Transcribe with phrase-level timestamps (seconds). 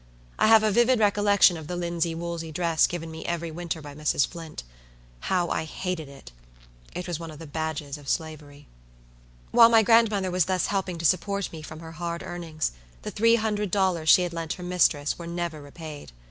[0.39, 3.93] I have a vivid recollection of the linsey woolsey dress given me every winter by
[3.93, 4.25] Mrs.
[4.25, 4.63] Flint.
[5.29, 6.31] How I hated it!
[6.95, 8.65] It was one of the badges of slavery.
[9.51, 12.71] While my grandmother was thus helping to support me from her hard earnings,
[13.03, 16.11] the three hundred dollars she had lent her mistress were never repaid.